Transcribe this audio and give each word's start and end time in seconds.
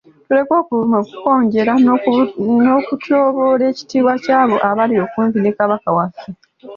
Tuleke 0.25 0.53
okuvuma, 0.61 0.97
okukonjera 1.01 1.73
n'okutyoboola 2.63 3.63
ekitiibwa 3.71 4.13
ky'abo 4.23 4.55
abali 4.69 4.95
okumpi 5.05 5.37
ne 5.39 5.51
Kabaka 5.57 5.89
waffe. 5.97 6.27